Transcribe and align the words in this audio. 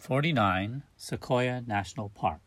49 0.00 0.82
Sequoia 0.96 1.62
National 1.66 2.08
Park. 2.08 2.40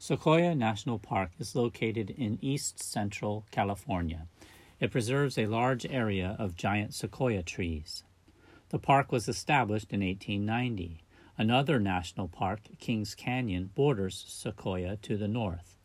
Sequoia 0.00 0.52
National 0.52 0.98
Park 0.98 1.30
is 1.38 1.54
located 1.54 2.10
in 2.10 2.40
east 2.42 2.82
central 2.82 3.46
California. 3.52 4.26
It 4.80 4.90
preserves 4.90 5.38
a 5.38 5.46
large 5.46 5.86
area 5.86 6.34
of 6.40 6.56
giant 6.56 6.92
sequoia 6.92 7.44
trees. 7.44 8.02
The 8.70 8.80
park 8.80 9.12
was 9.12 9.28
established 9.28 9.92
in 9.92 10.00
1890. 10.00 11.04
Another 11.38 11.78
national 11.78 12.26
park, 12.26 12.62
Kings 12.80 13.14
Canyon, 13.14 13.70
borders 13.76 14.24
Sequoia 14.26 14.96
to 14.96 15.16
the 15.16 15.28
north. 15.28 15.76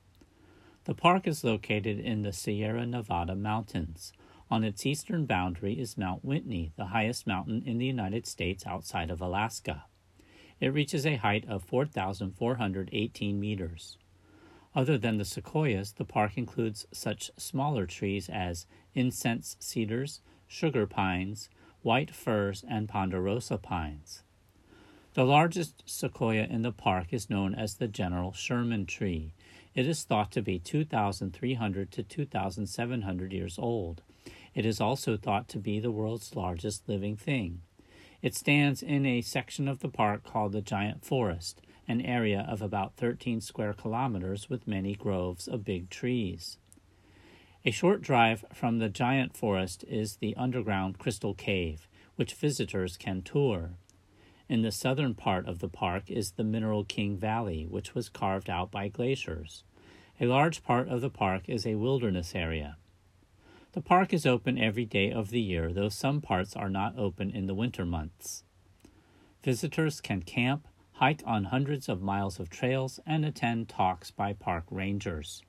The 0.85 0.95
park 0.95 1.27
is 1.27 1.43
located 1.43 1.99
in 1.99 2.23
the 2.23 2.33
Sierra 2.33 2.87
Nevada 2.87 3.35
mountains. 3.35 4.13
On 4.49 4.63
its 4.63 4.83
eastern 4.83 5.27
boundary 5.27 5.79
is 5.79 5.95
Mount 5.95 6.25
Whitney, 6.25 6.71
the 6.75 6.87
highest 6.87 7.27
mountain 7.27 7.61
in 7.67 7.77
the 7.77 7.85
United 7.85 8.25
States 8.25 8.65
outside 8.65 9.11
of 9.11 9.21
Alaska. 9.21 9.85
It 10.65 10.73
reaches 10.73 11.05
a 11.05 11.17
height 11.17 11.47
of 11.47 11.63
4,418 11.63 13.39
meters. 13.39 13.99
Other 14.73 14.97
than 14.97 15.17
the 15.17 15.23
sequoias, 15.23 15.91
the 15.91 16.05
park 16.05 16.39
includes 16.39 16.87
such 16.91 17.29
smaller 17.37 17.85
trees 17.85 18.29
as 18.29 18.65
incense 18.95 19.57
cedars, 19.59 20.21
sugar 20.47 20.87
pines, 20.87 21.51
white 21.83 22.09
firs, 22.09 22.65
and 22.67 22.89
ponderosa 22.89 23.59
pines. 23.59 24.23
The 25.13 25.23
largest 25.23 25.83
sequoia 25.85 26.45
in 26.45 26.63
the 26.63 26.71
park 26.71 27.13
is 27.13 27.29
known 27.29 27.53
as 27.53 27.75
the 27.75 27.87
General 27.87 28.33
Sherman 28.33 28.87
tree. 28.87 29.35
It 29.75 29.85
is 29.85 30.03
thought 30.03 30.31
to 30.31 30.41
be 30.41 30.57
2,300 30.57 31.91
to 31.91 32.01
2,700 32.01 33.31
years 33.31 33.59
old. 33.59 34.01
It 34.55 34.65
is 34.65 34.81
also 34.81 35.15
thought 35.15 35.47
to 35.49 35.59
be 35.59 35.79
the 35.79 35.91
world's 35.91 36.35
largest 36.35 36.89
living 36.89 37.17
thing. 37.17 37.61
It 38.25 38.33
stands 38.33 38.81
in 38.81 39.05
a 39.05 39.21
section 39.21 39.67
of 39.67 39.81
the 39.81 39.87
park 39.87 40.23
called 40.23 40.53
the 40.53 40.61
Giant 40.63 41.05
Forest, 41.05 41.61
an 41.87 42.01
area 42.01 42.43
of 42.49 42.59
about 42.59 42.95
13 42.95 43.39
square 43.39 43.71
kilometers 43.71 44.49
with 44.49 44.67
many 44.67 44.95
groves 44.95 45.47
of 45.47 45.63
big 45.63 45.91
trees. 45.91 46.57
A 47.63 47.69
short 47.69 48.01
drive 48.01 48.43
from 48.51 48.79
the 48.79 48.89
Giant 48.89 49.37
Forest 49.37 49.85
is 49.87 50.15
the 50.15 50.35
underground 50.37 50.97
Crystal 50.97 51.35
Cave, 51.35 51.87
which 52.15 52.33
visitors 52.33 52.97
can 52.97 53.21
tour. 53.21 53.77
In 54.49 54.63
the 54.63 54.71
southern 54.71 55.13
part 55.13 55.47
of 55.47 55.59
the 55.59 55.69
park 55.69 56.09
is 56.09 56.31
the 56.31 56.43
Mineral 56.43 56.83
King 56.83 57.19
Valley, 57.19 57.67
which 57.69 57.93
was 57.93 58.09
carved 58.09 58.49
out 58.49 58.71
by 58.71 58.87
glaciers. 58.87 59.63
A 60.19 60.25
large 60.25 60.63
part 60.63 60.87
of 60.87 61.01
the 61.01 61.11
park 61.11 61.43
is 61.47 61.67
a 61.67 61.75
wilderness 61.75 62.33
area. 62.33 62.77
The 63.75 63.81
park 63.81 64.13
is 64.13 64.25
open 64.25 64.57
every 64.57 64.85
day 64.85 65.11
of 65.11 65.31
the 65.31 65.41
year, 65.41 65.73
though 65.73 65.89
some 65.89 66.21
parts 66.21 66.55
are 66.55 66.69
not 66.69 66.97
open 66.97 67.29
in 67.29 67.45
the 67.45 67.53
winter 67.53 67.85
months. 67.85 68.45
Visitors 69.43 69.99
can 69.99 70.21
camp, 70.21 70.69
hike 70.93 71.21
on 71.25 71.43
hundreds 71.43 71.89
of 71.89 72.01
miles 72.01 72.39
of 72.39 72.49
trails, 72.49 73.01
and 73.05 73.25
attend 73.25 73.67
talks 73.67 74.11
by 74.11 74.31
park 74.31 74.63
rangers. 74.71 75.43